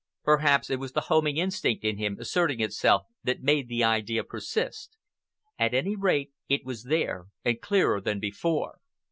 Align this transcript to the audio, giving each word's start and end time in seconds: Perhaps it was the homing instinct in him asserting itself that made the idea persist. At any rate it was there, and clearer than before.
Perhaps 0.23 0.71
it 0.71 0.79
was 0.79 0.93
the 0.93 1.01
homing 1.13 1.37
instinct 1.37 1.83
in 1.85 1.99
him 1.99 2.17
asserting 2.19 2.59
itself 2.59 3.03
that 3.23 3.43
made 3.43 3.67
the 3.67 3.83
idea 3.83 4.23
persist. 4.23 4.97
At 5.59 5.75
any 5.75 5.95
rate 5.95 6.31
it 6.49 6.65
was 6.65 6.85
there, 6.85 7.27
and 7.45 7.61
clearer 7.61 8.01
than 8.01 8.19
before. 8.19 8.79